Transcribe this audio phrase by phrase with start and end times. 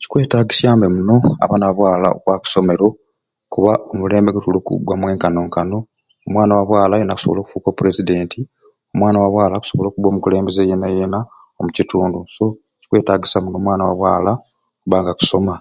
[0.00, 2.88] Kikwetagisya mbe muno abaana ba bwaala okwaba o ku somero
[3.52, 5.78] kuba omulembe gwetuliku gwa mwenkanonkano
[6.26, 8.40] omwana wa bwaala yeena akusobola okufuuka o pulezidenti
[8.92, 11.18] omwana wa bwaala akusobola okubba omukulembeze yeena yeena
[11.58, 12.46] omukitundu so
[12.80, 14.30] Kikwetaagisa muno omwana wa bwaala
[14.78, 15.54] okubba nga akusoma.